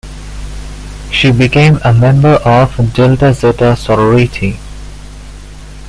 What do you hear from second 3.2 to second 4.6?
Zeta sorority.